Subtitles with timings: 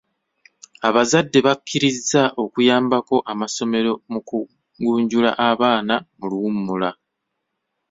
[0.87, 6.89] Abazadde bakkirizza okuyambako amasomero mu kugunjula abaana mu luwummula.